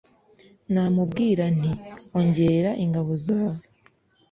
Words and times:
namubwira 0.73 1.43
nti 1.57 1.71
'ongera 2.09 2.71
ingabo 2.83 3.11
zawe 3.25 3.63